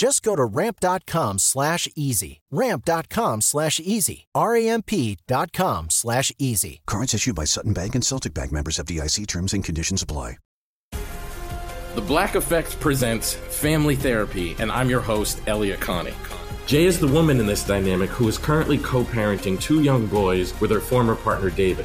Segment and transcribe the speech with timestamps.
[0.00, 2.40] Just go to ramp.com slash easy.
[2.50, 4.28] Ramp.com slash easy.
[4.34, 6.80] R-A-M-P.com slash easy.
[6.86, 10.36] Cards issued by Sutton Bank and Celtic Bank members of FDIC terms and conditions apply.
[11.96, 16.14] The Black Effect presents Family Therapy, and I'm your host, Elliot Connie.
[16.64, 20.58] Jay is the woman in this dynamic who is currently co parenting two young boys
[20.62, 21.84] with her former partner, David.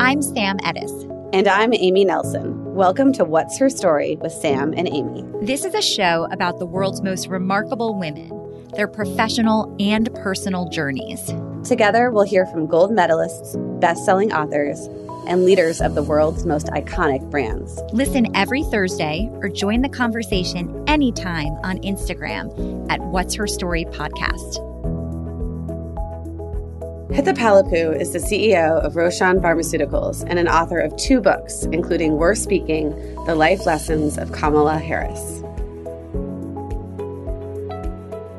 [0.00, 0.90] I'm Sam Ades.
[1.34, 2.74] And I'm Amy Nelson.
[2.74, 5.26] Welcome to What's Her Story with Sam and Amy.
[5.42, 8.30] This is a show about the world's most remarkable women,
[8.74, 11.30] their professional and personal journeys.
[11.64, 14.86] Together, we'll hear from gold medalists, best selling authors,
[15.28, 17.78] and leaders of the world's most iconic brands.
[17.92, 24.69] Listen every Thursday or join the conversation anytime on Instagram at What's Her Story Podcast.
[27.10, 32.18] Hitha Palepu is the CEO of Roshan Pharmaceuticals and an author of two books, including
[32.18, 32.90] We're Speaking
[33.24, 35.42] The Life Lessons of Kamala Harris.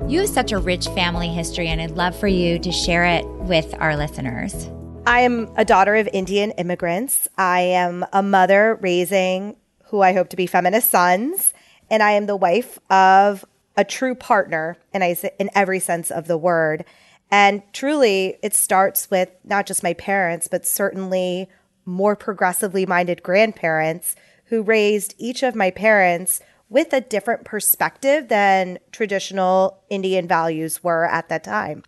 [0.09, 3.27] You have such a rich family history, and I'd love for you to share it
[3.41, 4.69] with our listeners.
[5.05, 7.27] I am a daughter of Indian immigrants.
[7.37, 9.57] I am a mother raising
[9.87, 11.53] who I hope to be feminist sons,
[11.89, 13.43] and I am the wife of
[13.75, 16.85] a true partner, and I in every sense of the word.
[17.31, 21.49] And truly, it starts with not just my parents, but certainly
[21.85, 24.15] more progressively minded grandparents
[24.45, 31.05] who raised each of my parents with a different perspective than traditional Indian values were
[31.05, 31.83] at that time.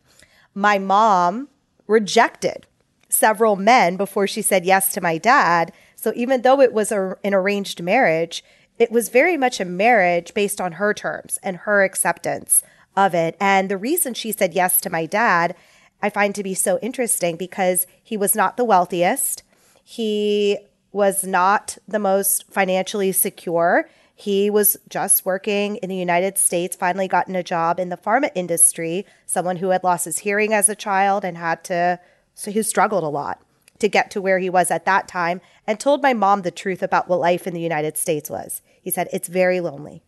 [0.54, 1.50] My mom
[1.88, 2.66] rejected
[3.10, 5.72] several men before she said yes to my dad.
[5.96, 8.44] So even though it was a, an arranged marriage,
[8.80, 12.64] it was very much a marriage based on her terms and her acceptance
[12.96, 13.36] of it.
[13.40, 15.56] And the reason she said yes to my dad,
[16.02, 19.44] I find to be so interesting because he was not the wealthiest.
[19.84, 20.58] He
[20.92, 23.90] was not the most financially secure.
[24.16, 28.30] He was just working in the United States, finally gotten a job in the pharma
[28.36, 32.00] industry, someone who had lost his hearing as a child and had to,
[32.36, 33.42] so he struggled a lot
[33.80, 36.84] to get to where he was at that time and told my mom the truth
[36.84, 38.62] about what life in the United States was.
[38.82, 40.04] He said, It's very lonely.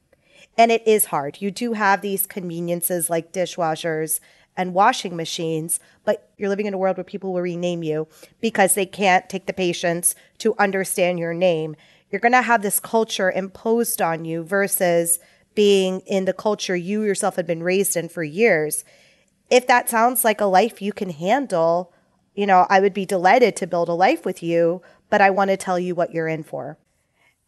[0.57, 1.41] And it is hard.
[1.41, 4.19] You do have these conveniences like dishwashers
[4.57, 8.07] and washing machines, but you're living in a world where people will rename you
[8.39, 11.75] because they can't take the patience to understand your name.
[12.09, 15.19] You're going to have this culture imposed on you versus
[15.55, 18.85] being in the culture you yourself had been raised in for years.
[19.49, 21.91] If that sounds like a life you can handle,
[22.33, 25.49] you know, I would be delighted to build a life with you, but I want
[25.49, 26.77] to tell you what you're in for.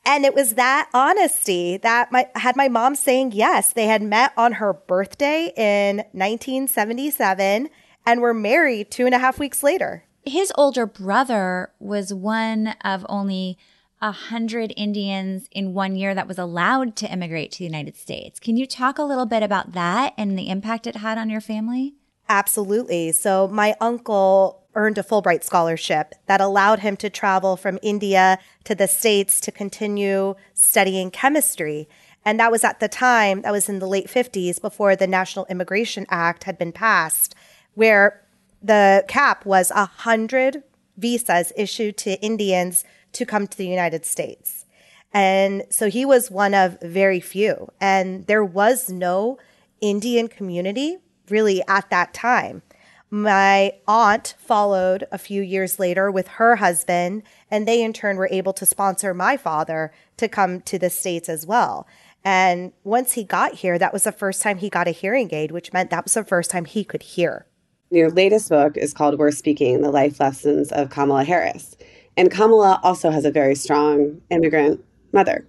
[0.07, 3.74] And it was that honesty that my, had my mom saying yes.
[3.74, 7.69] They had met on her birthday in 1977
[8.06, 10.06] and were married two and a half weeks later.
[10.24, 13.57] His older brother was one of only
[14.01, 18.39] a hundred Indians in one year that was allowed to immigrate to the United States.
[18.39, 21.42] Can you talk a little bit about that and the impact it had on your
[21.42, 21.95] family?
[22.30, 23.12] Absolutely.
[23.12, 28.75] So my uncle earned a Fulbright scholarship that allowed him to travel from India to
[28.75, 31.89] the States to continue studying chemistry.
[32.24, 35.47] And that was at the time, that was in the late 50s before the National
[35.50, 37.33] Immigration Act had been passed,
[37.74, 38.24] where
[38.62, 40.63] the cap was 100
[40.95, 44.65] visas issued to Indians to come to the United States.
[45.13, 47.69] And so he was one of very few.
[47.81, 49.39] And there was no
[49.81, 50.97] Indian community
[51.30, 52.62] really at that time.
[53.09, 58.27] My aunt followed a few years later with her husband, and they in turn were
[58.31, 61.88] able to sponsor my father to come to the States as well.
[62.25, 65.51] And once he got here, that was the first time he got a hearing aid,
[65.51, 67.45] which meant that was the first time he could hear.
[67.89, 71.77] Your latest book is called We're Speaking The Life Lessons of Kamala Harris.
[72.18, 74.83] And Kamala also has a very strong immigrant
[75.13, 75.48] mother.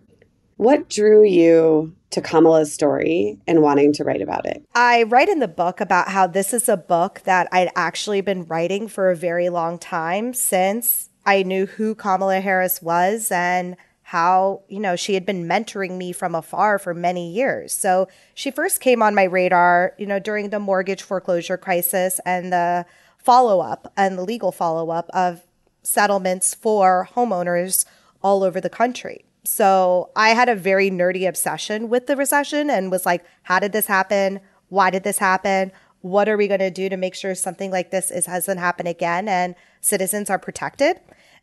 [0.57, 4.65] What drew you to Kamala's story and wanting to write about it?
[4.75, 8.45] I write in the book about how this is a book that I'd actually been
[8.47, 13.77] writing for a very long time since I knew who Kamala Harris was and
[14.09, 17.75] how, you know, she had been mentoring me from afar for many years.
[17.75, 22.51] So she first came on my radar, you know, during the mortgage foreclosure crisis and
[22.51, 22.87] the
[23.19, 25.43] follow up and the legal follow up of
[25.83, 27.85] settlements for homeowners
[28.23, 29.27] all over the country.
[29.49, 33.73] So I had a very nerdy obsession with the recession and was like, how did
[33.73, 34.41] this happen?
[34.69, 35.73] Why did this happen?
[36.03, 38.87] What are we going to do to make sure something like this is, doesn't happen
[38.87, 41.01] again and citizens are protected?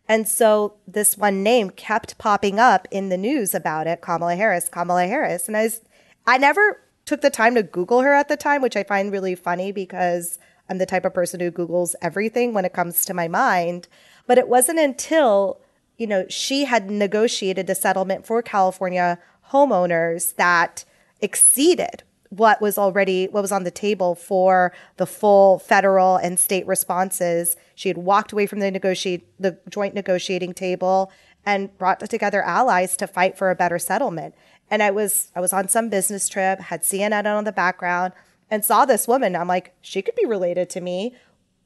[0.08, 4.70] And so this one name kept popping up in the news about it, Kamala Harris,
[4.70, 5.48] Kamala Harris.
[5.48, 5.82] And I was,
[6.28, 9.34] I never took the time to Google her at the time, which I find really
[9.34, 10.38] funny because
[10.70, 13.88] I'm the type of person who Googles everything when it comes to my mind.
[14.28, 15.60] But it wasn't until
[15.98, 19.20] you know, she had negotiated a settlement for California
[19.52, 20.86] homeowners that
[21.22, 26.66] exceeded what was already what was on the table for the full federal and state
[26.68, 27.56] responses.
[27.76, 31.12] She had walked away from the negotiate the joint negotiating table
[31.46, 34.36] and brought together allies to fight for a better settlement.
[34.70, 38.14] And I was I was on some business trip, had CNN on the background,
[38.50, 39.36] and saw this woman.
[39.36, 41.16] I'm like, she could be related to me.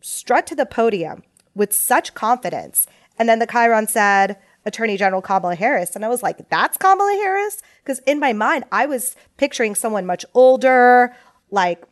[0.01, 1.23] Strut to the podium
[1.55, 2.85] with such confidence
[3.19, 5.95] and then the chyron said, Attorney General Kamala Harris.
[5.95, 7.61] And I was like, that's Kamala Harris?
[7.83, 11.15] Because in my mind, I was picturing someone much older,
[11.49, 11.83] like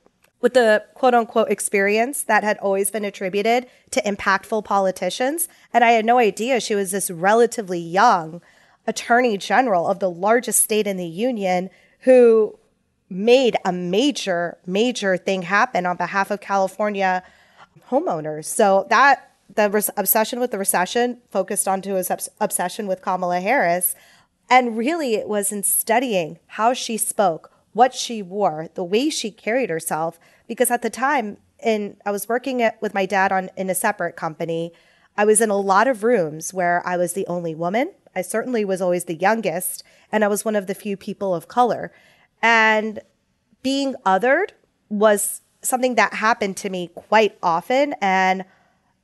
[0.41, 5.47] with the quote unquote experience that had always been attributed to impactful politicians.
[5.73, 8.41] And I had no idea she was this relatively young
[8.85, 11.69] attorney general of the largest state in the union
[12.01, 12.57] who
[13.09, 17.23] made a major, major thing happen on behalf of California
[17.89, 18.45] homeowners.
[18.45, 23.39] So that the res- obsession with the recession focused onto his obs- obsession with Kamala
[23.39, 23.95] Harris.
[24.49, 29.31] And really, it was in studying how she spoke, what she wore, the way she
[29.31, 30.19] carried herself.
[30.47, 33.75] Because at the time, in I was working at, with my dad on in a
[33.75, 34.73] separate company.
[35.17, 37.91] I was in a lot of rooms where I was the only woman.
[38.15, 41.47] I certainly was always the youngest, and I was one of the few people of
[41.47, 41.91] color.
[42.41, 42.99] And
[43.63, 44.51] being othered
[44.89, 47.95] was something that happened to me quite often.
[47.99, 48.45] And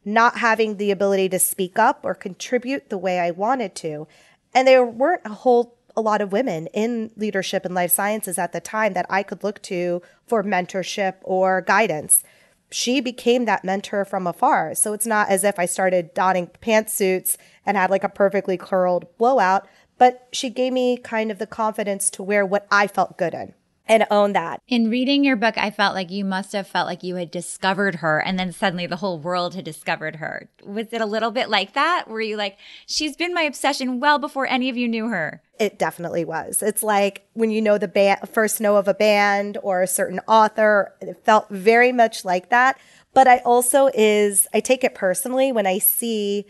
[0.06, 4.08] not having the ability to speak up or contribute the way I wanted to.
[4.54, 8.52] And there weren't a whole a lot of women in leadership and life sciences at
[8.52, 12.24] the time that I could look to for mentorship or guidance.
[12.72, 14.74] She became that mentor from afar.
[14.74, 19.06] So it's not as if I started donning pantsuits and had like a perfectly curled
[19.18, 19.68] blowout,
[20.00, 23.54] but she gave me kind of the confidence to wear what I felt good in
[23.86, 24.62] and own that.
[24.68, 27.96] In reading your book, I felt like you must have felt like you had discovered
[27.96, 30.50] her and then suddenly the whole world had discovered her.
[30.64, 32.08] Was it a little bit like that?
[32.08, 35.42] Were you like, she's been my obsession well before any of you knew her?
[35.60, 36.64] It definitely was.
[36.64, 40.20] It's like when you know the band, first know of a band or a certain
[40.28, 42.80] author, it felt very much like that.
[43.14, 46.46] But I also is, I take it personally when I see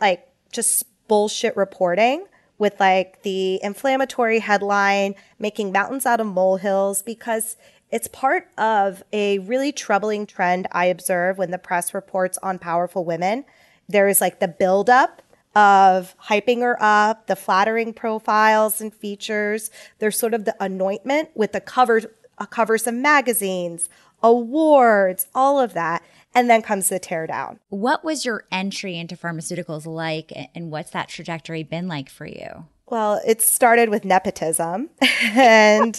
[0.00, 2.24] like just bullshit reporting
[2.60, 7.56] with like the inflammatory headline, making mountains out of molehills, because
[7.90, 13.04] it's part of a really troubling trend I observe when the press reports on powerful
[13.04, 13.44] women.
[13.88, 15.22] There is like the buildup
[15.56, 19.70] of hyping her up, the flattering profiles and features.
[19.98, 22.06] There's sort of the anointment with the covers,
[22.38, 23.88] uh, covers of magazines,
[24.22, 26.04] awards, all of that.
[26.34, 27.58] And then comes the teardown.
[27.70, 32.66] What was your entry into pharmaceuticals like, and what's that trajectory been like for you?
[32.86, 34.90] Well, it started with nepotism.
[35.22, 35.98] and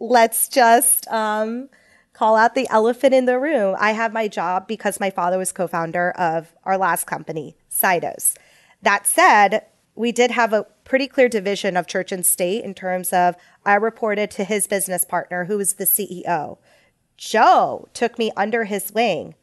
[0.00, 1.68] let's just um,
[2.12, 3.76] call out the elephant in the room.
[3.78, 8.36] I have my job because my father was co founder of our last company, Scidose.
[8.82, 13.12] That said, we did have a pretty clear division of church and state in terms
[13.12, 16.58] of I reported to his business partner, who was the CEO.
[17.16, 19.34] Joe took me under his wing,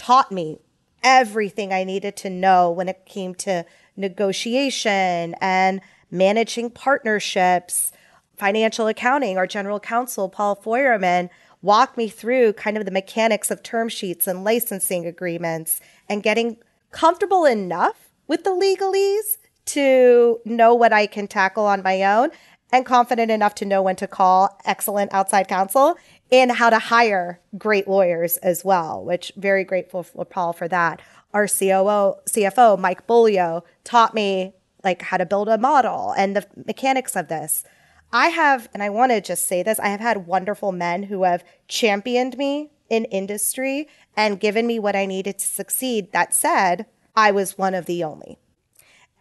[0.00, 0.58] taught me
[1.02, 3.66] everything I needed to know when it came to
[3.98, 7.92] negotiation and managing partnerships,
[8.34, 9.36] financial accounting.
[9.36, 11.28] Our general counsel, Paul Feuerman,
[11.60, 16.56] walked me through kind of the mechanics of term sheets and licensing agreements and getting
[16.92, 22.30] comfortable enough with the legalese to know what I can tackle on my own
[22.72, 25.96] and confident enough to know when to call excellent outside counsel
[26.32, 31.00] and how to hire great lawyers as well, which very grateful for Paul for that.
[31.32, 36.46] Our COO, CFO, Mike Bolio taught me like how to build a model and the
[36.66, 37.64] mechanics of this.
[38.12, 41.22] I have, and I want to just say this, I have had wonderful men who
[41.22, 46.10] have championed me in industry and given me what I needed to succeed.
[46.12, 48.38] That said, I was one of the only.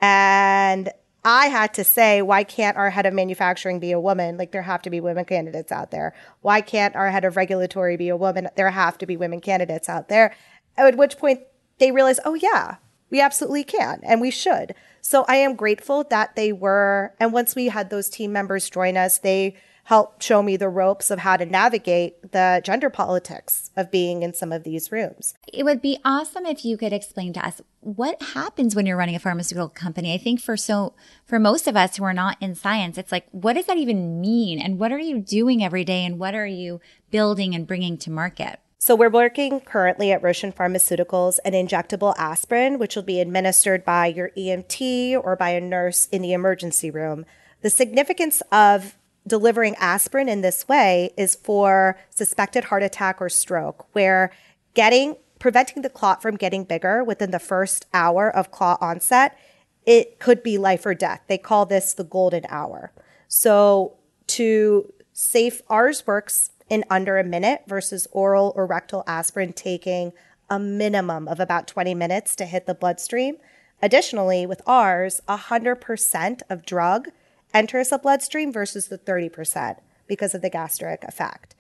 [0.01, 0.89] And
[1.23, 4.38] I had to say, why can't our head of manufacturing be a woman?
[4.38, 6.15] Like, there have to be women candidates out there.
[6.41, 8.47] Why can't our head of regulatory be a woman?
[8.55, 10.33] There have to be women candidates out there.
[10.77, 11.41] At which point
[11.77, 12.77] they realized, oh, yeah,
[13.09, 14.75] we absolutely can and we should.
[15.01, 17.13] So I am grateful that they were.
[17.19, 19.55] And once we had those team members join us, they
[19.89, 24.31] helped show me the ropes of how to navigate the gender politics of being in
[24.31, 25.34] some of these rooms.
[25.51, 29.15] It would be awesome if you could explain to us what happens when you're running
[29.15, 30.13] a pharmaceutical company.
[30.13, 30.93] I think for so
[31.25, 34.22] for most of us who are not in science, it's like what does that even
[34.22, 36.79] mean and what are you doing every day and what are you
[37.10, 38.60] building and bringing to market?
[38.77, 44.05] So we're working currently at Roshan Pharmaceuticals an injectable aspirin, which will be administered by
[44.05, 47.25] your EMT or by a nurse in the emergency room.
[47.62, 48.98] The significance of
[49.29, 54.31] delivering aspirin in this way is for suspected heart attack or stroke, where
[54.74, 59.38] getting preventing the clot from getting bigger within the first hour of clot onset,
[59.86, 61.21] it could be life or death.
[61.27, 62.91] They call this the golden hour.
[63.29, 63.95] So
[64.27, 70.12] to safe ours works in under a minute versus oral or rectal aspirin taking
[70.50, 73.38] a minimum of about 20 minutes to hit the bloodstream.
[73.81, 77.09] Additionally, with ours, 100% of drug
[77.53, 79.77] enters the bloodstream versus the 30%
[80.07, 81.55] because of the gastric effect.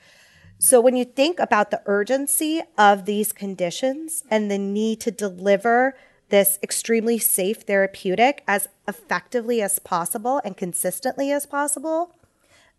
[0.57, 5.95] So when you think about the urgency of these conditions and the need to deliver
[6.29, 12.15] this extremely safe therapeutic as effectively as possible and consistently as possible,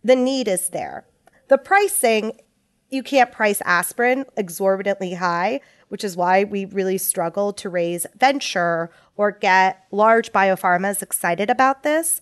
[0.05, 1.07] the need is there.
[1.49, 2.39] The pricing,
[2.91, 8.91] you can't price aspirin exorbitantly high, which is why we really struggle to raise venture
[9.17, 12.21] or get large biopharmas excited about this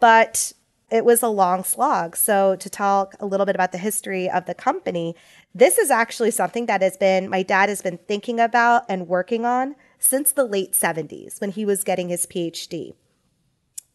[0.00, 0.52] but
[0.90, 2.16] it was a long slog.
[2.16, 5.16] So, to talk a little bit about the history of the company,
[5.54, 9.44] this is actually something that has been, my dad has been thinking about and working
[9.44, 12.94] on since the late 70s when he was getting his PhD.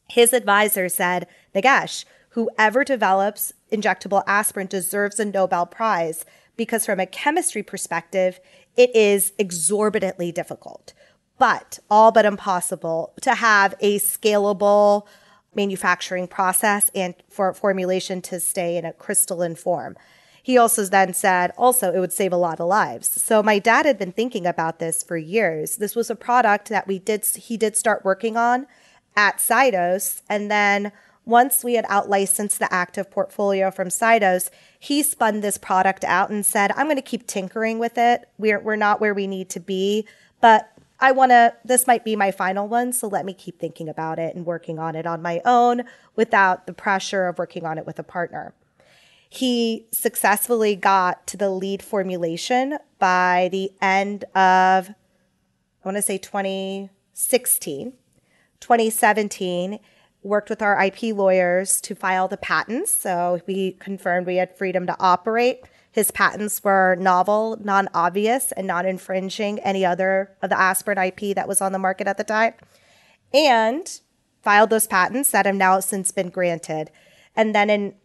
[0.10, 6.25] His advisor said, Nagesh, whoever develops injectable aspirin deserves a Nobel Prize
[6.58, 8.39] because, from a chemistry perspective,
[8.75, 10.94] it is exorbitantly difficult,
[11.38, 15.06] but all but impossible to have a scalable,
[15.60, 19.98] manufacturing process and for formulation to stay in a crystalline form.
[20.42, 23.10] He also then said also it would save a lot of lives.
[23.22, 25.75] So my dad had been thinking about this for years.
[25.75, 28.68] This was a product that we did he did start working on
[29.18, 30.94] at Scidose and then
[31.25, 34.50] once we had out licensed the active portfolio from Scidose,
[34.80, 38.28] he spun this product out and said, I'm going to keep tinkering with it.
[38.39, 40.08] We're, we're not where we need to be,
[40.42, 42.91] but I want to, this might be my final one.
[42.94, 45.84] So let me keep thinking about it and working on it on my own
[46.15, 48.53] without the pressure of working on it with a partner.
[49.29, 54.94] He successfully got to the lead formulation by the end of, I
[55.86, 57.94] want to say 2016.
[58.60, 59.79] 2017,
[60.22, 62.94] worked with our IP lawyers to file the patents.
[62.94, 65.62] So we confirmed we had freedom to operate
[66.00, 71.36] his patents were novel, non obvious, and not infringing any other of the aspirin IP
[71.36, 72.53] that was on the market at the time.
[73.34, 74.00] And
[74.41, 76.89] filed those patents that have now since been granted.
[77.36, 77.96] And then in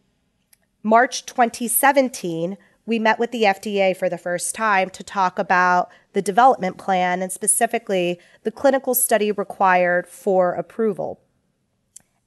[0.82, 6.20] March 2017, we met with the FDA for the first time to talk about the
[6.20, 11.20] development plan and specifically the clinical study required for approval.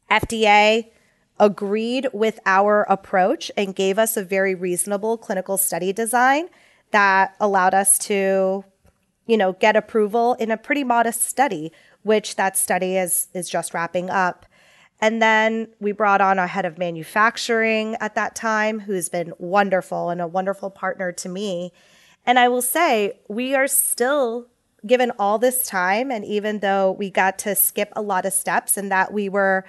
[0.10, 0.92] FDA
[1.40, 6.50] agreed with our approach and gave us a very reasonable clinical study design
[6.92, 8.64] that allowed us to
[9.26, 11.72] you know get approval in a pretty modest study
[12.04, 14.46] which that study is is just wrapping up.
[15.00, 20.10] And then we brought on our head of manufacturing at that time who's been wonderful
[20.10, 21.72] and a wonderful partner to me.
[22.26, 24.48] And i will say we are still
[24.86, 28.78] given all this time and even though we got to skip a lot of steps
[28.78, 29.66] and that we were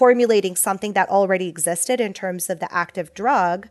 [0.00, 3.68] formulating something that already existed in terms of the active drug,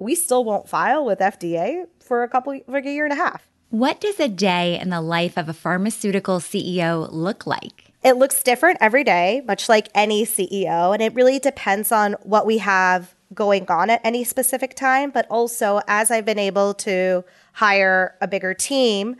[0.00, 3.48] we still won't file with FDA for a couple for a year and a half.
[3.70, 7.92] What does a day in the life of a pharmaceutical CEO look like?
[8.02, 12.46] It looks different every day, much like any CEO, and it really depends on what
[12.46, 17.24] we have going on at any specific time, but also as I've been able to
[17.52, 19.14] hire a bigger team,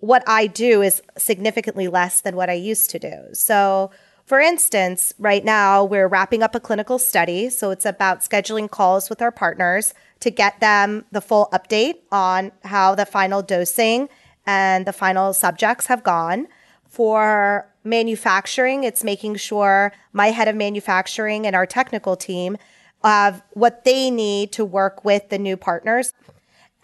[0.00, 3.16] what I do is significantly less than what I used to do.
[3.32, 3.90] So
[4.24, 7.50] for instance, right now we're wrapping up a clinical study.
[7.50, 12.52] So it's about scheduling calls with our partners to get them the full update on
[12.64, 14.08] how the final dosing
[14.46, 16.46] and the final subjects have gone.
[16.88, 22.56] For manufacturing, it's making sure my head of manufacturing and our technical team
[23.02, 26.12] have what they need to work with the new partners.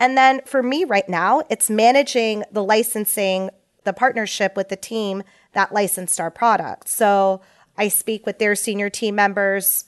[0.00, 3.50] And then for me right now, it's managing the licensing,
[3.84, 6.88] the partnership with the team that licensed our product.
[6.88, 7.40] So
[7.76, 9.84] I speak with their senior team members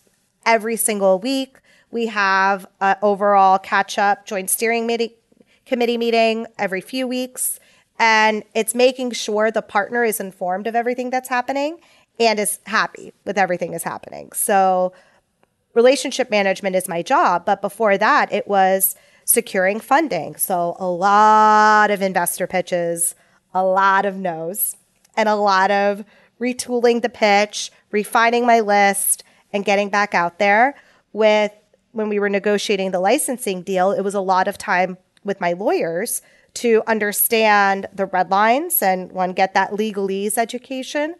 [0.47, 1.59] every single week.
[1.90, 4.88] We have an overall catch up joint steering
[5.67, 7.59] committee meeting every few weeks.
[7.99, 11.79] And it's making sure the partner is informed of everything that's happening
[12.19, 14.33] and is happy with everything that's happening.
[14.33, 14.93] So
[15.75, 17.45] relationship management is my job.
[17.45, 20.37] But before that, it was securing funding.
[20.37, 23.14] So a lot of investor pitches,
[23.52, 24.76] a lot of no's
[25.17, 26.04] and a lot of
[26.41, 30.75] retooling the pitch, refining my list, and getting back out there.
[31.13, 31.52] With
[31.93, 35.52] when we were negotiating the licensing deal, it was a lot of time with my
[35.52, 36.23] lawyers
[36.54, 41.15] to understand the red lines and one get that legalese education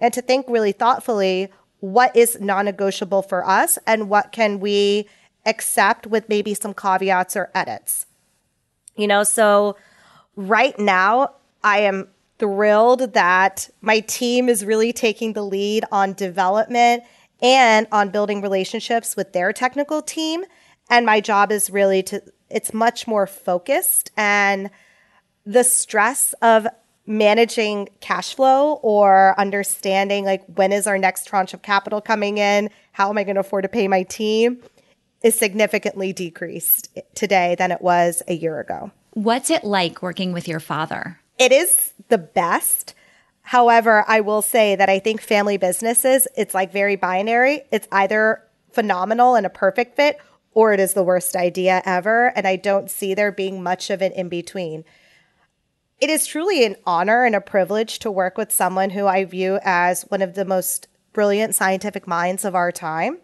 [0.00, 5.08] and to think really thoughtfully what is non-negotiable for us and what can we
[5.46, 8.06] accept with maybe some caveats or edits.
[8.96, 9.76] You know, so
[10.36, 17.04] right now I am thrilled that my team is really taking the lead on development
[17.40, 20.44] and on building relationships with their technical team.
[20.90, 24.70] And my job is really to, it's much more focused and
[25.46, 26.66] the stress of
[27.06, 32.70] managing cash flow or understanding like when is our next tranche of capital coming in?
[32.92, 34.62] How am I going to afford to pay my team?
[35.22, 38.90] Is significantly decreased today than it was a year ago.
[39.12, 41.18] What's it like working with your father?
[41.38, 42.94] It is the best.
[43.42, 47.62] However, I will say that I think family businesses, it's like very binary.
[47.70, 48.42] It's either
[48.72, 50.18] phenomenal and a perfect fit
[50.52, 52.28] or it is the worst idea ever.
[52.36, 54.84] And I don't see there being much of an in between.
[56.00, 59.58] It is truly an honor and a privilege to work with someone who I view
[59.62, 63.18] as one of the most brilliant scientific minds of our time.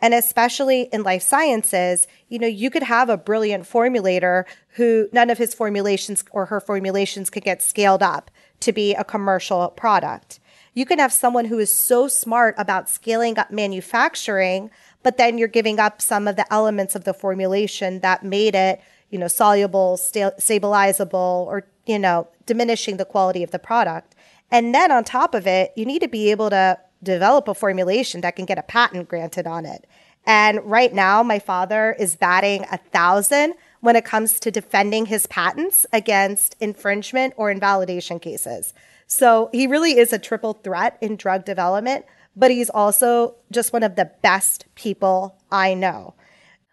[0.00, 4.44] And especially in life sciences, you know, you could have a brilliant formulator
[4.76, 9.04] who none of his formulations or her formulations could get scaled up to be a
[9.04, 10.40] commercial product.
[10.72, 14.70] You can have someone who is so smart about scaling up manufacturing,
[15.02, 18.80] but then you're giving up some of the elements of the formulation that made it,
[19.10, 24.14] you know, soluble, sta- stabilizable, or, you know, diminishing the quality of the product.
[24.50, 28.20] And then on top of it, you need to be able to develop a formulation
[28.20, 29.86] that can get a patent granted on it.
[30.26, 35.26] And right now, my father is batting a thousand when it comes to defending his
[35.26, 38.74] patents against infringement or invalidation cases.
[39.06, 42.04] So he really is a triple threat in drug development,
[42.36, 46.14] but he's also just one of the best people I know.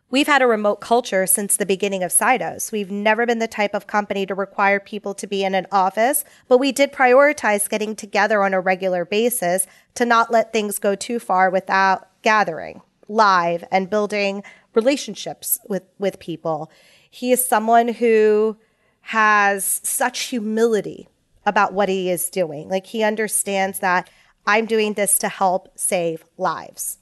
[0.10, 2.72] We've had a remote culture since the beginning of Scidose.
[2.72, 6.24] We've never been the type of company to require people to be in an office,
[6.48, 10.96] but we did prioritize getting together on a regular basis to not let things go
[10.96, 14.43] too far without gathering live and building
[14.74, 16.72] relationships with, with people.
[17.10, 18.58] He is someone who
[19.02, 21.10] has such humility
[21.46, 22.70] about what he is doing.
[22.70, 24.10] Like he understands that
[24.46, 26.98] I'm doing this to help save lives.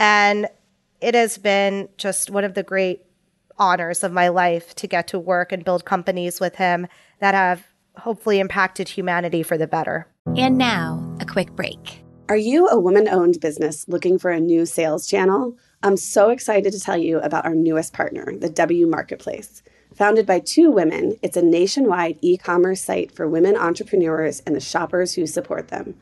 [0.00, 0.48] And
[1.00, 3.04] it has been just one of the great
[3.58, 6.86] honors of my life to get to work and build companies with him
[7.18, 10.06] that have hopefully impacted humanity for the better.
[10.36, 12.02] And now, a quick break.
[12.28, 15.56] Are you a woman owned business looking for a new sales channel?
[15.82, 19.62] I'm so excited to tell you about our newest partner, the W Marketplace.
[19.94, 24.60] Founded by two women, it's a nationwide e commerce site for women entrepreneurs and the
[24.60, 25.96] shoppers who support them.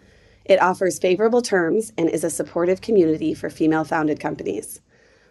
[0.49, 4.81] It offers favorable terms and is a supportive community for female founded companies.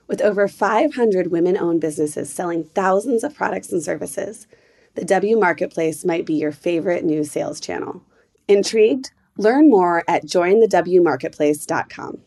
[0.07, 4.47] With over 500 women owned businesses selling thousands of products and services,
[4.93, 8.03] the W Marketplace might be your favorite new sales channel.
[8.47, 9.11] Intrigued?
[9.37, 12.19] Learn more at jointhewmarketplace.com.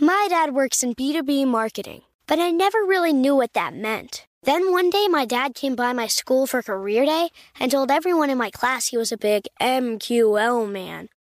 [0.00, 4.26] My dad works in B2B marketing, but I never really knew what that meant.
[4.42, 8.30] Then one day, my dad came by my school for career day and told everyone
[8.30, 11.10] in my class he was a big MQL man.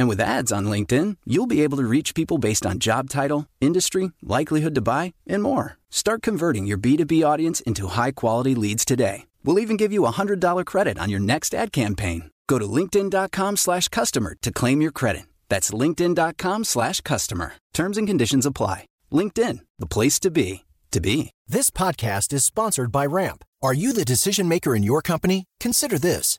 [0.00, 3.46] And with ads on LinkedIn, you'll be able to reach people based on job title,
[3.60, 5.76] industry, likelihood to buy, and more.
[5.90, 9.26] Start converting your B2B audience into high quality leads today.
[9.44, 12.30] We'll even give you a $100 credit on your next ad campaign.
[12.48, 15.24] Go to linkedin.com slash customer to claim your credit.
[15.50, 17.52] That's linkedin.com slash customer.
[17.74, 18.86] Terms and conditions apply.
[19.12, 21.30] LinkedIn, the place to be, to be.
[21.46, 23.44] This podcast is sponsored by Ramp.
[23.62, 25.44] Are you the decision maker in your company?
[25.60, 26.38] Consider this.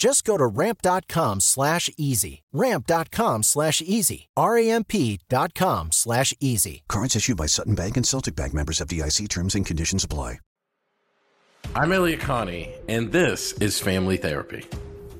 [0.00, 2.42] Just go to ramp.com slash easy.
[2.54, 4.30] Ramp.com slash easy.
[4.34, 6.82] R-A-M-P.com slash easy.
[6.88, 10.38] Cards issued by Sutton Bank and Celtic Bank members FDIC terms and conditions apply.
[11.76, 14.64] I'm Elliot Connie, and this is Family Therapy.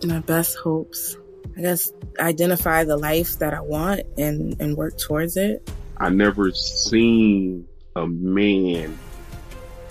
[0.02, 1.14] My best hopes.
[1.58, 5.70] I guess identify the life that I want and, and work towards it.
[5.98, 8.98] I never seen a man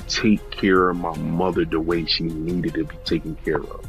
[0.07, 3.88] take care of my mother the way she needed to be taken care of.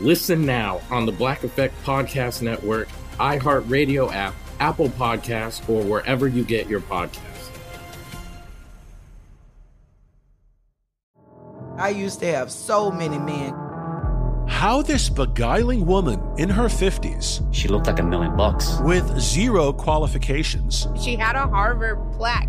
[0.00, 6.44] Listen now on the Black Effect Podcast Network, iHeartRadio app, Apple Podcasts, or wherever you
[6.44, 7.26] get your podcasts.
[11.76, 13.54] I used to have so many men.
[14.48, 18.78] How this beguiling woman in her 50s, She looked like a million bucks.
[18.80, 22.48] with zero qualifications, She had a Harvard plaque.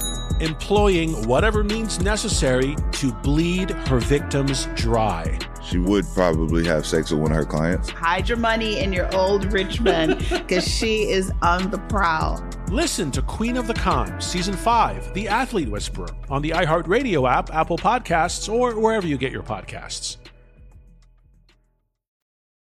[0.41, 5.37] Employing whatever means necessary to bleed her victims dry.
[5.63, 7.91] She would probably have sex with one of her clients.
[7.91, 12.43] Hide your money in your old rich man because she is on the prowl.
[12.69, 17.53] Listen to Queen of the Con, Season 5, The Athlete Whisperer, on the iHeartRadio app,
[17.53, 20.17] Apple Podcasts, or wherever you get your podcasts.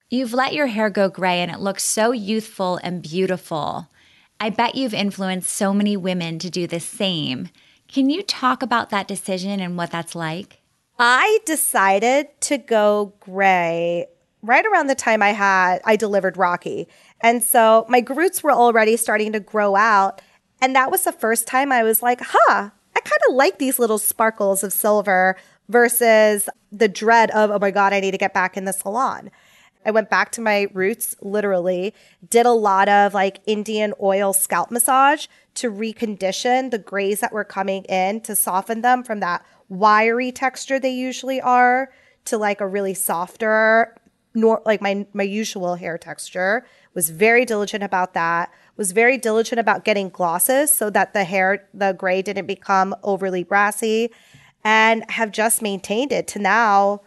[0.08, 3.88] You've let your hair go gray and it looks so youthful and beautiful.
[4.40, 7.48] I bet you've influenced so many women to do the same.
[7.88, 10.60] Can you talk about that decision and what that's like?
[10.98, 14.06] I decided to go gray
[14.42, 16.88] right around the time I had I delivered Rocky.
[17.20, 20.20] And so my roots were already starting to grow out.
[20.60, 23.78] And that was the first time I was like, huh, I kind of like these
[23.78, 25.36] little sparkles of silver
[25.68, 29.30] versus the dread of, oh my God, I need to get back in the salon.
[29.88, 31.94] I went back to my roots, literally,
[32.28, 37.42] did a lot of like Indian oil scalp massage to recondition the grays that were
[37.42, 41.90] coming in to soften them from that wiry texture they usually are
[42.26, 43.96] to like a really softer,
[44.34, 46.66] nor like my my usual hair texture.
[46.92, 48.52] Was very diligent about that.
[48.76, 53.42] Was very diligent about getting glosses so that the hair, the gray didn't become overly
[53.42, 54.10] brassy,
[54.62, 57.00] and have just maintained it to now,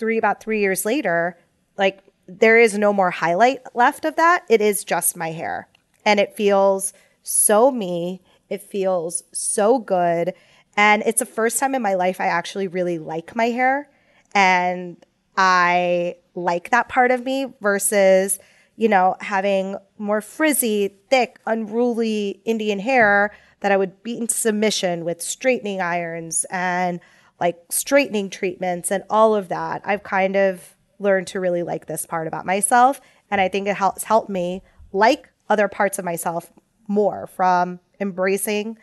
[0.00, 1.38] three about three years later.
[1.76, 4.44] Like there is no more highlight left of that.
[4.48, 5.68] It is just my hair,
[6.04, 8.20] and it feels so me.
[8.48, 10.34] It feels so good.
[10.76, 13.90] And it's the first time in my life I actually really like my hair.
[14.34, 14.96] And
[15.36, 18.38] I like that part of me versus,
[18.76, 25.04] you know, having more frizzy, thick, unruly Indian hair that I would beat into submission
[25.04, 27.00] with straightening irons and
[27.38, 29.82] like straightening treatments and all of that.
[29.84, 33.00] I've kind of learned to really like this part about myself.
[33.30, 36.52] And I think it helps help me like other parts of myself
[36.86, 38.78] more from embracing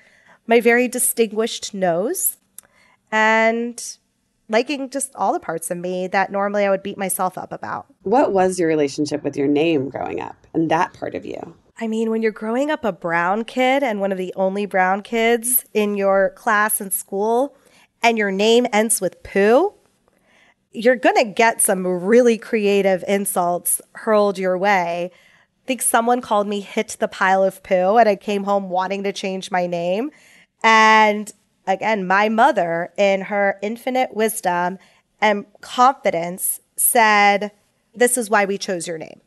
[0.45, 2.37] my very distinguished nose
[3.11, 3.97] and
[4.49, 7.87] liking just all the parts of me that normally I would beat myself up about.
[8.03, 11.55] What was your relationship with your name growing up and that part of you?
[11.79, 15.03] I mean, when you're growing up a brown kid and one of the only brown
[15.03, 17.55] kids in your class and school,
[18.01, 19.73] and your name ends with poo,
[20.71, 25.11] you're going to get some really creative insults hurled your way.
[25.13, 29.03] I think someone called me hit the pile of poo, and I came home wanting
[29.03, 30.11] to change my name.
[30.63, 31.31] And
[31.65, 34.77] again, my mother, in her infinite wisdom
[35.19, 37.51] and confidence, said,
[37.93, 39.21] This is why we chose your name.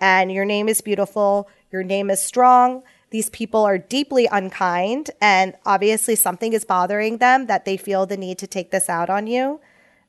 [0.00, 1.48] And your name is beautiful.
[1.72, 2.82] Your name is strong.
[3.10, 5.10] These people are deeply unkind.
[5.20, 9.10] And obviously, something is bothering them that they feel the need to take this out
[9.10, 9.60] on you.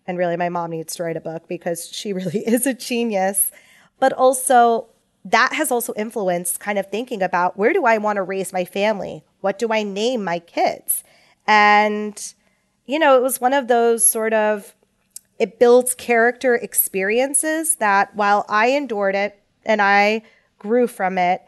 [0.08, 3.52] And really, my mom needs to write a book because she really is a genius.
[4.00, 4.88] But also,
[5.26, 8.66] that has also influenced kind of thinking about where do I want to raise my
[8.66, 9.24] family?
[9.42, 11.04] What do I name my kids?
[11.48, 12.34] And,
[12.86, 14.74] you know, it was one of those sort of,
[15.38, 20.24] it builds character experiences that while I endured it and I
[20.58, 21.44] grew from it,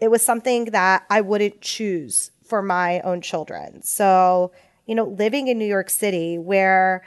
[0.00, 3.82] it was something that I wouldn't choose for my own children.
[3.82, 4.52] So,
[4.86, 7.04] you know, living in New York City where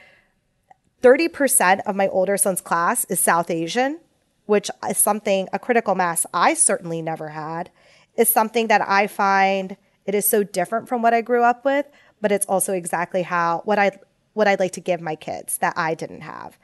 [1.01, 3.99] 30% of my older son's class is South Asian,
[4.45, 7.69] which is something, a critical mass I certainly never had,
[8.15, 11.85] is something that I find it is so different from what I grew up with,
[12.19, 13.91] but it's also exactly how what I
[14.33, 16.57] what I'd like to give my kids that I didn't have.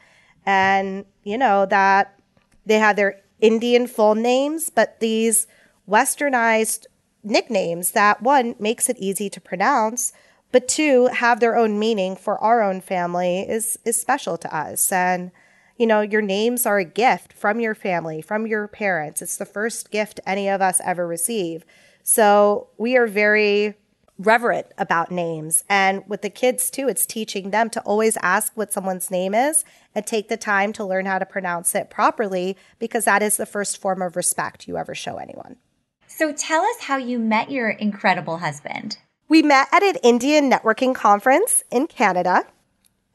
[0.46, 2.20] And you know that
[2.66, 5.48] they have their Indian full names, but these
[5.90, 6.86] westernized
[7.24, 10.14] nicknames that one makes it easy to pronounce,
[10.58, 14.92] but two have their own meaning for our own family is is special to us.
[14.92, 15.30] And
[15.78, 19.22] you know, your names are a gift from your family, from your parents.
[19.22, 21.64] It's the first gift any of us ever receive.
[22.02, 23.76] So we are very
[24.18, 25.64] reverent about names.
[25.70, 29.64] And with the kids too, it's teaching them to always ask what someone's name is
[29.94, 33.46] and take the time to learn how to pronounce it properly because that is the
[33.46, 35.58] first form of respect you ever show anyone.
[36.08, 38.98] So tell us how you met your incredible husband.
[39.30, 42.46] We met at an Indian networking conference in Canada.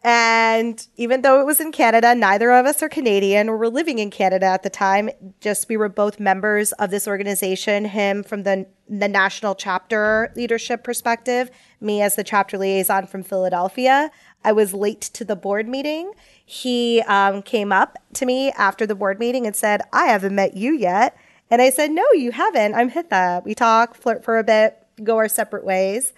[0.04, 4.00] And even though it was in Canada, neither of us are Canadian or were living
[4.00, 5.10] in Canada at the time.
[5.40, 10.82] Just we were both members of this organization, him from the, the national chapter leadership
[10.82, 14.10] perspective, me as the chapter liaison from Philadelphia.
[14.44, 16.12] I was late to the board meeting.
[16.44, 20.56] He um, came up to me after the board meeting and said, I haven't met
[20.56, 21.16] you yet.
[21.48, 22.74] And I said, No, you haven't.
[22.74, 23.44] I'm Hitha.
[23.44, 26.12] We talk, flirt for a bit, go our separate ways.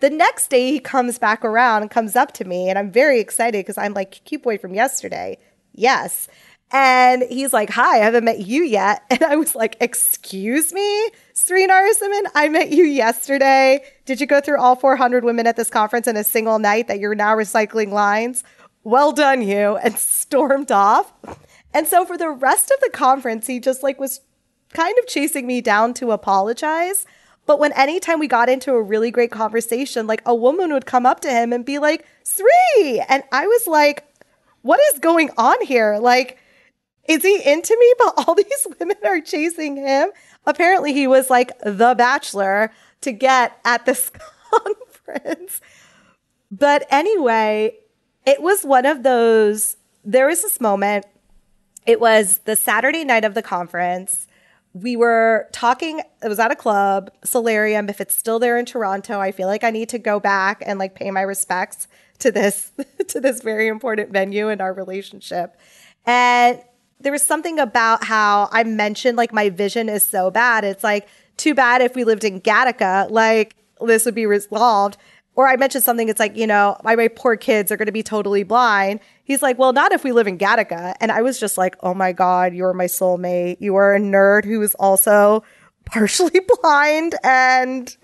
[0.00, 3.20] The next day he comes back around and comes up to me and I'm very
[3.20, 5.38] excited because I'm like, cute boy from yesterday.
[5.72, 6.28] Yes.
[6.70, 9.02] And he's like, Hi, I haven't met you yet.
[9.10, 13.84] And I was like, Excuse me, Sri Narasimhan, I met you yesterday.
[14.06, 16.98] Did you go through all 400 women at this conference in a single night that
[16.98, 18.42] you're now recycling lines?
[18.82, 19.76] Well done, you.
[19.82, 21.12] And stormed off.
[21.72, 24.20] And so for the rest of the conference, he just like was
[24.72, 27.06] kind of chasing me down to apologize.
[27.46, 31.04] But when anytime we got into a really great conversation, like a woman would come
[31.04, 33.02] up to him and be like, Sri.
[33.08, 34.04] And I was like,
[34.62, 35.98] what is going on here?
[35.98, 36.38] Like,
[37.06, 37.94] is he into me?
[37.98, 40.10] But all these women are chasing him.
[40.46, 44.10] Apparently, he was like the bachelor to get at this
[44.50, 45.60] conference.
[46.50, 47.76] But anyway,
[48.26, 49.76] it was one of those.
[50.04, 51.06] There was this moment.
[51.86, 54.26] It was the Saturday night of the conference
[54.74, 57.88] we were talking it was at a club solarium.
[57.88, 60.78] If it's still there in toronto i feel like i need to go back and
[60.78, 62.72] like pay my respects to this
[63.08, 65.56] to this very important venue in our relationship.
[66.04, 66.60] And
[67.00, 70.64] there was something about how i mentioned like my vision is so bad.
[70.64, 74.96] It's like too bad if we lived in gattaca like this would be resolved
[75.36, 78.02] or I mentioned something, it's like, you know, my, poor kids are going to be
[78.02, 79.00] totally blind.
[79.24, 80.94] He's like, well, not if we live in Gattaca.
[81.00, 83.56] And I was just like, oh my God, you're my soulmate.
[83.60, 85.42] You are a nerd who is also
[85.84, 87.96] partially blind and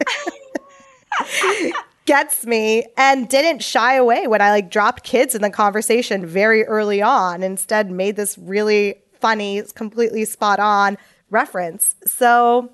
[2.07, 6.65] gets me and didn't shy away when I like dropped kids in the conversation very
[6.65, 7.43] early on.
[7.43, 10.99] Instead, made this really funny, completely spot on
[11.31, 11.95] reference.
[12.07, 12.73] So,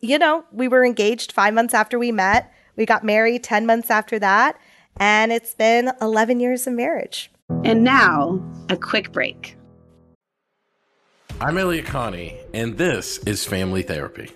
[0.00, 3.90] you know, we were engaged five months after we met we got married 10 months
[3.90, 4.58] after that,
[4.98, 7.30] and it's been 11 years of marriage.
[7.64, 9.56] And now, a quick break.
[11.40, 14.30] I'm Elliot Connie, and this is Family Therapy.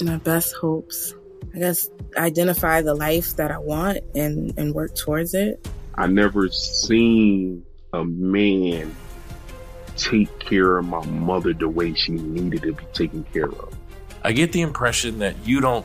[0.00, 1.14] My best hopes.
[1.54, 5.68] I guess identify the life that I want and, and work towards it.
[5.96, 8.94] I never seen a man
[9.96, 13.74] take care of my mother the way she needed to be taken care of.
[14.22, 15.84] I get the impression that you don't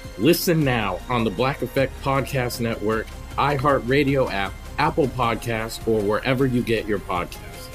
[0.21, 3.07] Listen now on the Black Effect Podcast Network,
[3.39, 7.69] iHeartRadio app, Apple Podcasts, or wherever you get your podcasts.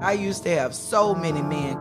[0.00, 1.76] I used to have so many men.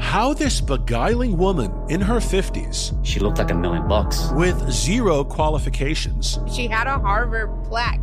[0.00, 5.22] How this beguiling woman in her 50s, she looked like a million bucks, with zero
[5.22, 8.02] qualifications, she had a Harvard plaque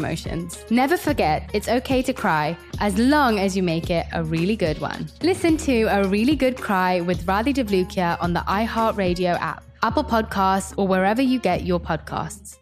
[0.00, 0.64] emotions.
[0.70, 4.78] Never forget, it's okay to cry as long as you make it a really good
[4.80, 5.08] one.
[5.22, 10.72] Listen to A Really Good Cry with Radhi Devlukia on the iHeartRadio app, Apple Podcasts,
[10.78, 12.56] or wherever you get your podcasts.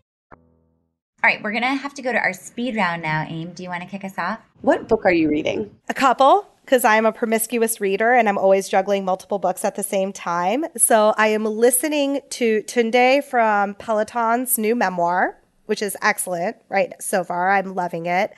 [1.20, 3.26] All right, we're going to have to go to our speed round now.
[3.28, 4.38] Aim, do you want to kick us off?
[4.60, 5.74] What book are you reading?
[5.88, 9.82] A couple, because I'm a promiscuous reader and I'm always juggling multiple books at the
[9.82, 10.64] same time.
[10.76, 15.37] So I am listening to Tunde from Peloton's new memoir,
[15.68, 16.94] which is excellent, right?
[16.98, 18.32] So far, I'm loving it.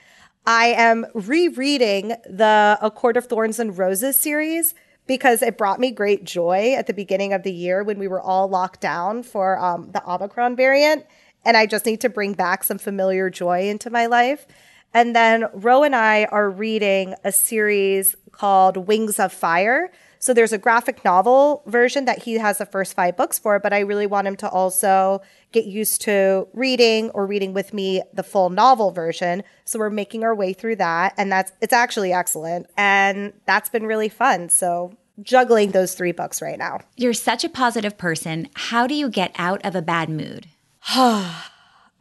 [0.45, 4.75] I am rereading the A Court of Thorns and Roses series
[5.07, 8.21] because it brought me great joy at the beginning of the year when we were
[8.21, 11.07] all locked down for um, the Omicron variant.
[11.45, 14.47] And I just need to bring back some familiar joy into my life.
[14.93, 19.93] And then Ro and I are reading a series called Wings of Fire.
[20.21, 23.73] So there's a graphic novel version that he has the first five books for, but
[23.73, 28.23] I really want him to also get used to reading or reading with me the
[28.23, 29.43] full novel version.
[29.65, 31.15] So we're making our way through that.
[31.17, 32.67] And that's, it's actually excellent.
[32.77, 34.51] And that's been really fun.
[34.51, 34.93] So
[35.23, 36.81] juggling those three books right now.
[36.97, 38.49] You're such a positive person.
[38.55, 40.47] How do you get out of a bad mood?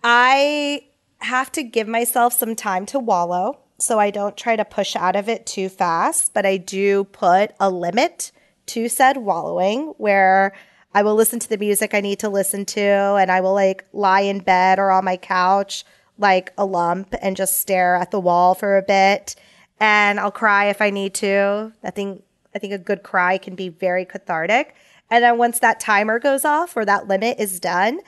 [0.04, 0.84] I
[1.20, 3.60] have to give myself some time to wallow.
[3.80, 7.52] So I don't try to push out of it too fast, but I do put
[7.60, 8.32] a limit
[8.68, 10.54] to said wallowing where
[10.94, 13.86] I will listen to the music I need to listen to and I will like
[13.94, 15.86] lie in bed or on my couch
[16.18, 19.36] like a lump and just stare at the wall for a bit
[19.80, 21.72] and I'll cry if I need to.
[21.84, 22.24] I think
[22.54, 24.76] I think a good cry can be very cathartic.
[25.10, 28.00] And then once that timer goes off or that limit is done,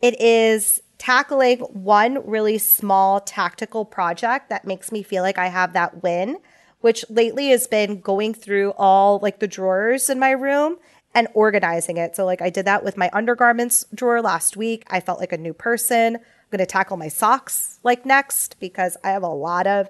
[0.00, 5.72] it is tackling one really small tactical project that makes me feel like I have
[5.72, 6.38] that win,
[6.80, 10.76] which lately has been going through all like the drawers in my room
[11.14, 12.16] and organizing it.
[12.16, 14.84] So like I did that with my undergarments drawer last week.
[14.88, 16.16] I felt like a new person.
[16.16, 19.88] I'm going to tackle my socks like next because I have a lot of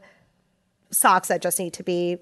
[0.90, 2.18] socks that just need to be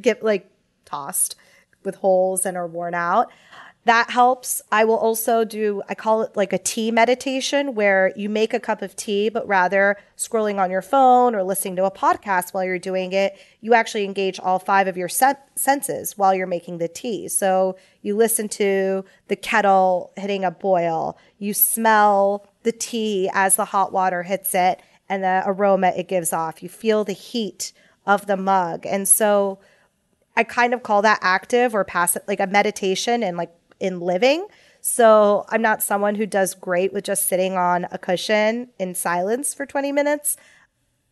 [0.00, 0.50] get like
[0.84, 1.36] tossed
[1.84, 3.30] with holes and are worn out.
[3.86, 4.62] That helps.
[4.72, 8.58] I will also do, I call it like a tea meditation where you make a
[8.58, 12.64] cup of tea, but rather scrolling on your phone or listening to a podcast while
[12.64, 16.88] you're doing it, you actually engage all five of your senses while you're making the
[16.88, 17.28] tea.
[17.28, 23.66] So you listen to the kettle hitting a boil, you smell the tea as the
[23.66, 26.60] hot water hits it and the aroma it gives off.
[26.60, 27.72] You feel the heat
[28.04, 28.84] of the mug.
[28.84, 29.60] And so
[30.36, 34.46] I kind of call that active or passive, like a meditation and like in living.
[34.80, 39.52] So I'm not someone who does great with just sitting on a cushion in silence
[39.52, 40.36] for 20 minutes.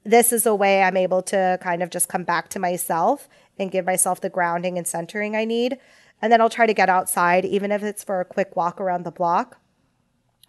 [0.05, 3.71] This is a way I'm able to kind of just come back to myself and
[3.71, 5.79] give myself the grounding and centering I need.
[6.23, 9.05] And then I'll try to get outside, even if it's for a quick walk around
[9.05, 9.59] the block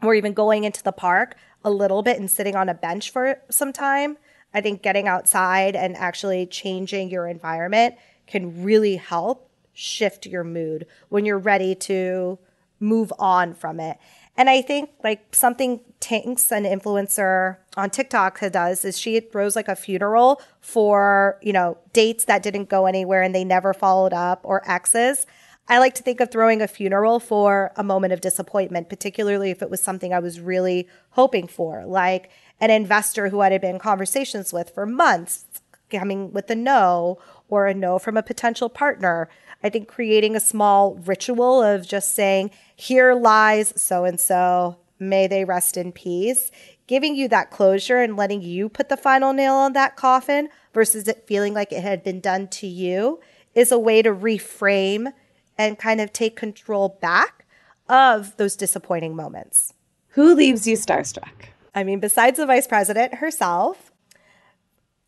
[0.01, 3.41] or even going into the park a little bit and sitting on a bench for
[3.49, 4.17] some time.
[4.53, 7.95] I think getting outside and actually changing your environment
[8.27, 9.44] can really help
[9.75, 12.39] shift your mood when you're ready to
[12.79, 13.97] move on from it.
[14.37, 19.67] And I think like something Tinx, an influencer on TikTok, does is she throws like
[19.67, 24.41] a funeral for, you know, dates that didn't go anywhere and they never followed up
[24.43, 25.25] or exes.
[25.67, 29.61] I like to think of throwing a funeral for a moment of disappointment, particularly if
[29.61, 33.75] it was something I was really hoping for, like an investor who I had been
[33.75, 35.45] in conversations with for months
[35.89, 37.19] coming with a no
[37.49, 39.29] or a no from a potential partner.
[39.63, 45.27] I think creating a small ritual of just saying, here lies so and so, may
[45.27, 46.51] they rest in peace,
[46.87, 51.07] giving you that closure and letting you put the final nail on that coffin versus
[51.07, 53.19] it feeling like it had been done to you
[53.53, 55.11] is a way to reframe
[55.57, 57.45] and kind of take control back
[57.87, 59.73] of those disappointing moments.
[60.09, 61.49] Who leaves you starstruck?
[61.73, 63.91] I mean, besides the vice president herself,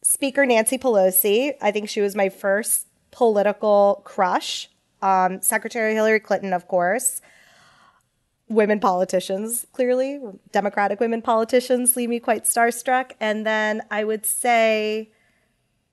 [0.10, 4.70] Speaker Nancy Pelosi, I think she was my first political crush.
[5.02, 7.20] Um, Secretary Hillary Clinton, of course.
[8.48, 10.22] Women politicians, clearly.
[10.54, 13.12] Democratic women politicians leave me quite starstruck.
[13.20, 15.12] And then I would say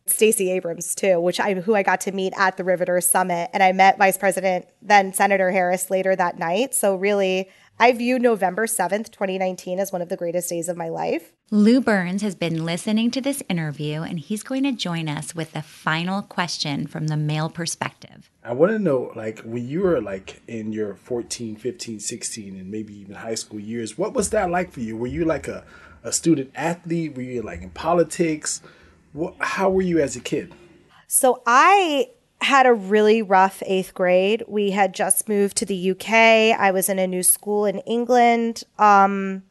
[0.06, 3.64] Stacey Abrams too, which I who I got to meet at the Riveter Summit, and
[3.64, 6.72] I met Vice President then Senator Harris later that night.
[6.72, 7.48] So really,
[7.78, 11.32] I view November 7th, 2019 as one of the greatest days of my life.
[11.50, 15.52] Lou Burns has been listening to this interview and he's going to join us with
[15.52, 18.30] the final question from the male perspective.
[18.44, 22.70] I want to know like when you were like in your 14, 15, 16 and
[22.70, 24.96] maybe even high school years, what was that like for you?
[24.96, 25.64] Were you like a,
[26.04, 27.16] a student athlete?
[27.16, 28.62] Were you like in politics?
[29.12, 30.54] What, how were you as a kid?
[31.08, 32.10] So I
[32.44, 34.44] had a really rough eighth grade.
[34.46, 36.12] We had just moved to the UK.
[36.58, 38.62] I was in a new school in England.
[38.78, 39.42] Um,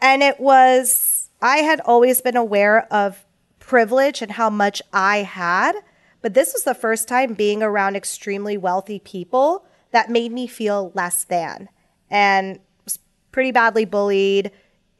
[0.00, 3.24] and it was, I had always been aware of
[3.58, 5.74] privilege and how much I had.
[6.22, 10.92] But this was the first time being around extremely wealthy people that made me feel
[10.94, 11.68] less than
[12.10, 12.98] and was
[13.32, 14.50] pretty badly bullied,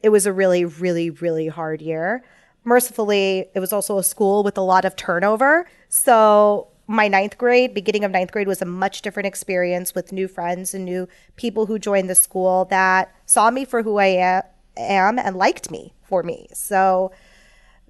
[0.03, 2.25] it was a really, really, really hard year.
[2.65, 5.67] Mercifully, it was also a school with a lot of turnover.
[5.89, 10.29] So my ninth grade, beginning of ninth grade, was a much different experience with new
[10.29, 14.43] friends and new people who joined the school that saw me for who I
[14.77, 16.49] am and liked me for me.
[16.53, 17.11] So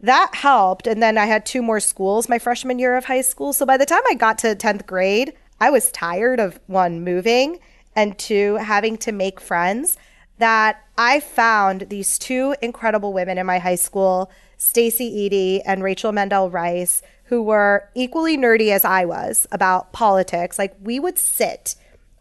[0.01, 0.87] that helped.
[0.87, 3.53] And then I had two more schools my freshman year of high school.
[3.53, 7.59] So by the time I got to 10th grade, I was tired of one, moving,
[7.95, 9.97] and two, having to make friends.
[10.39, 16.13] That I found these two incredible women in my high school, Stacy Eady and Rachel
[16.13, 20.59] Mendel Rice, who were equally nerdy as I was about politics.
[20.59, 21.75] Like we would sit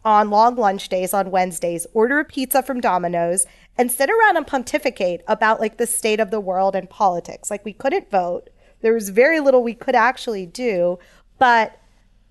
[0.04, 3.46] on long lunch days on Wednesdays, order a pizza from Domino's,
[3.76, 7.50] and sit around and pontificate about like the state of the world and politics.
[7.50, 8.50] Like we couldn't vote.
[8.82, 10.98] There was very little we could actually do,
[11.38, 11.78] but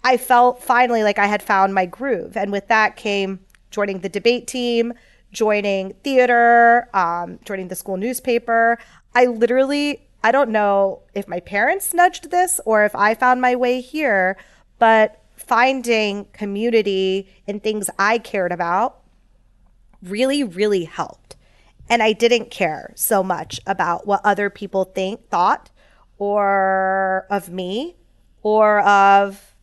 [0.04, 2.38] I felt finally like I had found my groove.
[2.38, 3.40] And with that came
[3.72, 4.94] joining the debate team,
[5.32, 8.78] joining theater, um, joining the school newspaper.
[9.14, 13.56] I literally, I don't know if my parents nudged this or if I found my
[13.56, 14.38] way here,
[14.80, 19.04] but finding community in things I cared about
[20.02, 21.36] really, really helped.
[21.92, 25.70] And I didn't care so much about what other people think, thought,
[26.18, 27.96] or of me,
[28.42, 29.54] or of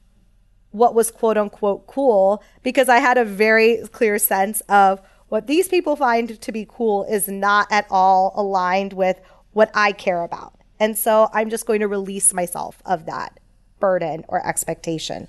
[0.71, 5.67] what was quote unquote cool because I had a very clear sense of what these
[5.67, 9.19] people find to be cool is not at all aligned with
[9.53, 10.55] what I care about.
[10.81, 13.39] And so I'm just going to release myself of that
[13.79, 15.29] burden or expectation.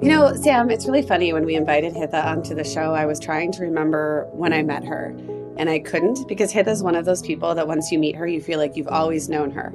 [0.00, 3.18] You know, Sam, it's really funny when we invited Hitha onto the show, I was
[3.18, 5.16] trying to remember when I met her.
[5.56, 8.40] And I couldn't because Hitha's one of those people that once you meet her, you
[8.40, 9.70] feel like you've always known her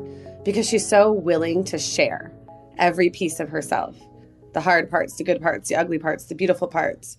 [0.45, 2.31] because she's so willing to share
[2.77, 3.95] every piece of herself
[4.53, 7.17] the hard parts, the good parts, the ugly parts, the beautiful parts.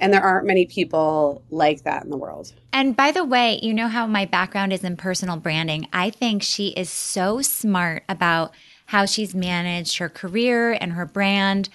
[0.00, 2.52] And there aren't many people like that in the world.
[2.72, 5.86] And by the way, you know how my background is in personal branding.
[5.92, 8.54] I think she is so smart about
[8.86, 11.68] how she's managed her career and her brand.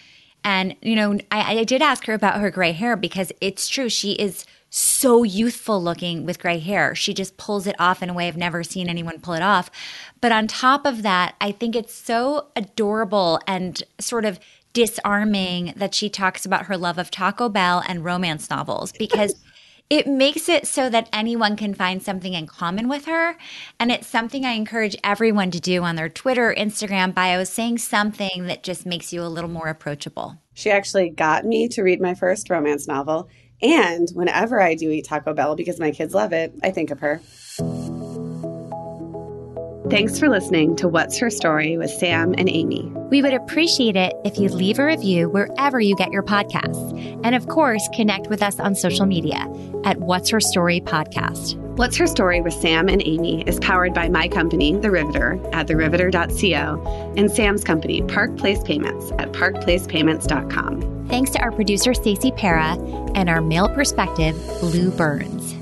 [0.44, 3.90] And, you know, I, I did ask her about her gray hair because it's true.
[3.90, 6.94] She is so youthful looking with gray hair.
[6.96, 9.72] She just pulls it off in a way I've never seen anyone pull it off.
[10.20, 14.40] But on top of that, I think it's so adorable and sort of
[14.76, 19.34] disarming that she talks about her love of Taco Bell and romance novels because
[19.90, 23.38] it makes it so that anyone can find something in common with her.
[23.80, 28.48] And it's something I encourage everyone to do on their Twitter, Instagram bios, saying something
[28.48, 30.38] that just makes you a little more approachable.
[30.54, 33.30] She actually got me to read my first romance novel.
[33.62, 37.00] And whenever I do eat Taco Bell, because my kids love it, I think of
[37.00, 37.22] her.
[39.90, 42.92] Thanks for listening to What's Her Story with Sam and Amy.
[43.12, 47.22] We would appreciate it if you leave a review wherever you get your podcasts.
[47.24, 49.48] And of course, connect with us on social media
[49.84, 51.56] at What's Her Story Podcast.
[51.78, 55.68] What's Her Story with Sam and Amy is powered by my company, The Riveter, at
[55.68, 61.08] theriveter.co, and Sam's company, Park Place Payments, at parkplacepayments.com.
[61.10, 62.76] Thanks to our producer, Stacey Para,
[63.14, 65.55] and our male perspective, Lou Burns.